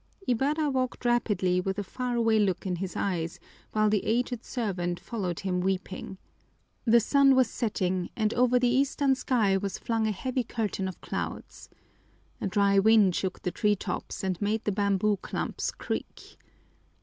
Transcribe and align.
Ibarra 0.27 0.67
walked 0.71 1.05
rapidly 1.05 1.61
with 1.61 1.77
a 1.77 1.83
far 1.83 2.15
away 2.15 2.39
look 2.39 2.65
in 2.65 2.77
his 2.77 2.95
eyes, 2.95 3.39
while 3.71 3.87
the 3.87 4.03
aged 4.03 4.43
servant 4.43 4.99
followed 4.99 5.41
him 5.41 5.61
weeping. 5.61 6.17
The 6.85 6.99
sun 6.99 7.35
was 7.35 7.51
setting, 7.51 8.09
and 8.15 8.33
over 8.33 8.57
the 8.57 8.67
eastern 8.67 9.13
sky 9.13 9.57
was 9.57 9.77
flung 9.77 10.07
a 10.07 10.11
heavy 10.11 10.43
curtain 10.43 10.87
of 10.87 10.99
clouds. 11.01 11.69
A 12.41 12.47
dry 12.47 12.79
wind 12.79 13.13
shook 13.15 13.43
the 13.43 13.51
tree 13.51 13.75
tops 13.75 14.23
and 14.23 14.41
made 14.41 14.63
the 14.63 14.71
bamboo 14.71 15.17
clumps 15.17 15.69
creak. 15.69 16.35